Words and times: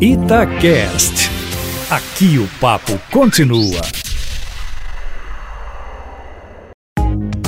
Itacast. 0.00 1.28
Aqui 1.90 2.38
o 2.38 2.46
papo 2.60 2.96
continua. 3.10 3.80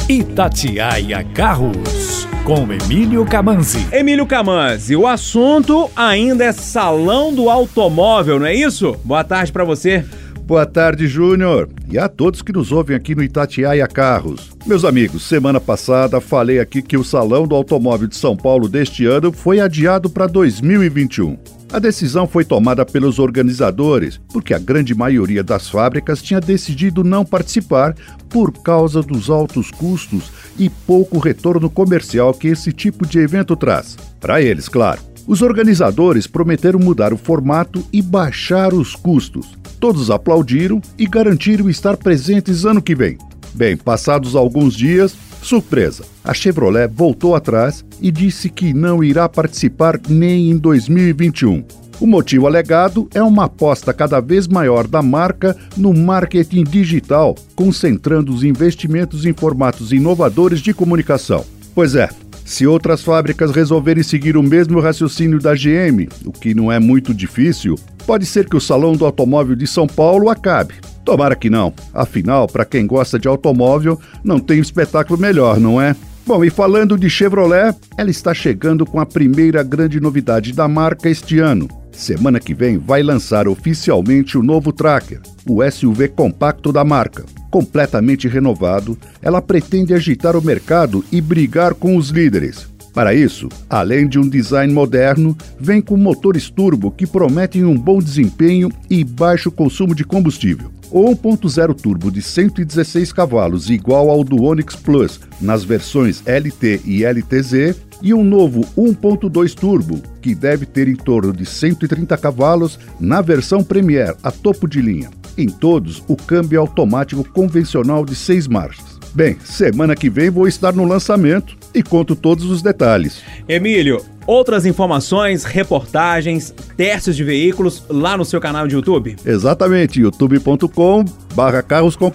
Itatiaia 0.09 1.23
Carros, 1.33 2.27
com 2.43 2.67
Emílio 2.73 3.25
Camanzi. 3.25 3.87
Emílio 3.93 4.27
Camanzi, 4.27 4.97
o 4.97 5.07
assunto 5.07 5.89
ainda 5.95 6.43
é 6.43 6.51
salão 6.51 7.33
do 7.33 7.49
automóvel, 7.49 8.41
não 8.41 8.47
é 8.47 8.55
isso? 8.57 8.97
Boa 9.05 9.23
tarde 9.23 9.53
para 9.53 9.63
você. 9.63 10.05
Boa 10.41 10.67
tarde, 10.67 11.07
Júnior, 11.07 11.69
e 11.89 12.01
a 12.01 12.09
todos 12.09 12.43
que 12.43 12.53
nos 12.53 12.73
ouvem 12.73 12.97
aqui 12.97 13.15
no 13.15 13.23
Itatiaia 13.23 13.87
Carros. 13.87 14.51
Meus 14.67 14.85
amigos, 14.85 15.23
semana 15.23 15.61
passada 15.61 16.21
falei 16.21 16.59
aqui 16.59 16.83
que 16.83 16.97
o 16.97 17.05
Salão 17.05 17.47
do 17.47 17.55
Automóvel 17.55 18.09
de 18.09 18.17
São 18.17 18.37
Paulo 18.37 18.69
deste 18.69 19.07
ano 19.07 19.31
foi 19.31 19.61
adiado 19.61 20.11
para 20.11 20.27
2021. 20.27 21.60
A 21.73 21.79
decisão 21.79 22.27
foi 22.27 22.45
tomada 22.45 22.85
pelos 22.85 23.21
organizadores, 23.21 24.21
porque 24.33 24.53
a 24.53 24.59
grande 24.59 24.93
maioria 24.93 25.45
das 25.45 25.69
fábricas 25.69 26.21
tinha 26.21 26.41
decidido 26.41 27.05
não 27.05 27.25
participar 27.25 27.95
por 28.29 28.53
causa 28.53 29.01
dos 29.01 29.31
altos 29.31 29.71
custos 29.71 30.33
e 30.59 30.69
pouco 30.69 31.19
retorno 31.19 31.71
comercial 31.71 32.35
que 32.35 32.49
esse 32.49 32.73
tipo 32.73 33.07
de 33.07 33.21
evento 33.21 33.55
traz. 33.55 33.97
Para 34.19 34.43
eles, 34.43 34.69
claro. 34.69 35.01
Os 35.29 35.43
organizadores 35.43 36.27
prometeram 36.27 36.81
mudar 36.81 37.13
o 37.13 37.17
formato 37.17 37.85
e 37.93 38.03
baixar 38.03 38.75
os 38.75 38.97
custos. 38.97 39.57
Todos 39.79 40.11
aplaudiram 40.11 40.83
e 40.99 41.07
garantiram 41.07 41.71
estar 41.71 41.97
presentes 41.97 42.65
ano 42.65 42.83
que 42.83 42.97
vem. 42.97 43.17
Bem, 43.55 43.77
passados 43.77 44.35
alguns 44.35 44.75
dias, 44.75 45.15
surpresa, 45.43 46.05
a 46.25 46.33
Chevrolet 46.35 46.89
voltou 46.93 47.35
atrás 47.35 47.85
e 48.01 48.11
disse 48.11 48.49
que 48.49 48.73
não 48.73 49.03
irá 49.03 49.29
participar 49.29 50.01
nem 50.09 50.51
em 50.51 50.57
2021. 50.57 51.65
O 52.01 52.07
motivo 52.07 52.47
alegado 52.47 53.09
é 53.13 53.23
uma 53.23 53.45
aposta 53.45 53.93
cada 53.93 54.21
vez 54.21 54.49
maior 54.49 54.87
da 54.87 55.03
marca 55.03 55.55
no 55.77 55.93
marketing 55.93 56.65
digital, 56.65 57.37
concentrando 57.55 58.33
os 58.33 58.43
investimentos 58.43 59.27
em 59.27 59.35
formatos 59.35 59.93
inovadores 59.93 60.61
de 60.61 60.73
comunicação. 60.73 61.45
Pois 61.75 61.95
é, 61.95 62.09
se 62.43 62.67
outras 62.67 63.03
fábricas 63.03 63.51
resolverem 63.51 64.03
seguir 64.03 64.37
o 64.37 64.43
mesmo 64.43 64.81
raciocínio 64.81 65.39
da 65.39 65.55
GM, 65.55 66.09
o 66.25 66.33
que 66.33 66.55
não 66.55 66.73
é 66.73 66.81
muito 66.81 67.13
difícil, 67.13 67.79
pode 68.07 68.25
ser 68.25 68.49
que 68.49 68.57
o 68.57 68.61
Salão 68.61 68.95
do 68.95 69.05
Automóvel 69.05 69.55
de 69.55 69.67
São 69.67 69.87
Paulo 69.87 70.31
acabe. 70.31 70.75
Tomara 71.05 71.35
que 71.35 71.51
não. 71.51 71.73
Afinal, 71.93 72.47
para 72.47 72.65
quem 72.65 72.87
gosta 72.87 73.19
de 73.19 73.29
automóvel, 73.29 73.99
não 74.23 74.39
tem 74.39 74.61
espetáculo 74.61 75.19
melhor, 75.19 75.59
não 75.59 75.81
é? 75.81 75.97
Bom, 76.27 76.45
e 76.45 76.51
falando 76.51 76.99
de 76.99 77.11
Chevrolet, 77.11 77.75
ela 77.97 78.11
está 78.11 78.33
chegando 78.33 78.87
com 78.87 79.01
a 79.01 79.07
primeira 79.07 79.63
grande 79.63 79.99
novidade 79.99 80.53
da 80.53 80.69
marca 80.69 81.09
este 81.09 81.39
ano. 81.39 81.69
Semana 81.91 82.39
que 82.39 82.55
vem 82.55 82.79
vai 82.79 83.03
lançar 83.03 83.49
oficialmente 83.49 84.39
o 84.39 84.43
novo 84.43 84.73
Tracker, 84.73 85.21
o 85.49 85.69
SUV 85.69 86.09
compacto 86.09 86.73
da 86.73 86.85
marca 86.85 87.25
completamente 87.51 88.29
renovado, 88.29 88.97
ela 89.21 89.43
pretende 89.43 89.93
agitar 89.93 90.37
o 90.37 90.43
mercado 90.43 91.05
e 91.11 91.21
brigar 91.21 91.75
com 91.75 91.97
os 91.97 92.11
líderes. 92.11 92.70
Para 92.93 93.15
isso, 93.15 93.49
além 93.69 94.09
de 94.09 94.19
um 94.19 94.29
design 94.29 94.73
moderno, 94.73 95.37
vem 95.59 95.81
com 95.81 95.97
motores 95.97 96.51
turbo 96.51 96.91
que 96.91 97.07
prometem 97.07 97.65
um 97.65 97.77
bom 97.77 98.01
desempenho 98.01 98.71
e 98.89 99.05
baixo 99.05 99.51
consumo 99.51 99.95
de 99.95 100.05
combustível. 100.05 100.71
O 100.91 101.05
1.0 101.15 101.75
turbo 101.81 102.11
de 102.11 102.21
116 102.21 103.13
cavalos 103.13 103.71
igual 103.71 104.11
ao 104.11 104.25
do 104.25 104.43
Onix 104.43 104.75
Plus 104.75 105.21
nas 105.41 105.63
versões 105.63 106.21
LT 106.27 106.81
e 106.85 107.05
LTZ 107.05 107.77
e 108.03 108.13
um 108.13 108.25
novo 108.25 108.63
1.2 108.77 109.55
turbo 109.55 110.03
que 110.21 110.35
deve 110.35 110.67
ter 110.67 110.89
em 110.89 110.97
torno 110.97 111.33
de 111.33 111.47
130 111.47 112.17
cavalos 112.17 112.77
na 112.99 113.21
versão 113.21 113.63
Premier, 113.63 114.17
a 114.23 114.33
topo 114.33 114.67
de 114.67 114.81
linha. 114.81 115.11
Em 115.39 115.49
todos, 115.49 116.03
o 116.09 116.17
câmbio 116.17 116.57
é 116.57 116.61
automático 116.61 117.23
convencional 117.23 118.05
de 118.05 118.17
seis 118.17 118.49
marchas. 118.49 119.00
Bem, 119.13 119.37
semana 119.45 119.97
que 119.97 120.09
vem 120.09 120.31
vou 120.31 120.47
estar 120.47 120.73
no 120.73 120.85
lançamento 120.85 121.57
e 121.75 121.83
conto 121.83 122.15
todos 122.15 122.45
os 122.45 122.63
detalhes. 122.63 123.23
Emílio, 123.49 124.05
outras 124.27 124.65
informações, 124.67 125.45
reportagens, 125.45 126.55
testes 126.77 127.17
de 127.17 127.25
veículos 127.25 127.85
lá 127.89 128.17
no 128.17 128.25
seu 128.25 128.41
canal 128.41 128.69
de 128.69 128.75
YouTube? 128.77 129.17
Exatamente, 129.25 130.01
youtube.com 130.01 131.05
barra 131.35 131.63
carros 131.63 131.97
com 131.97 132.13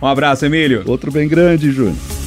Um 0.00 0.06
abraço, 0.06 0.46
Emílio. 0.46 0.82
Outro 0.86 1.10
bem 1.10 1.28
grande, 1.28 1.72
Júnior. 1.72 2.19